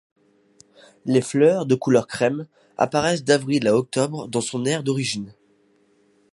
[1.05, 5.35] Les fleurs de couleur crème apparaissent d'avril à octobre dans son aire d'origine.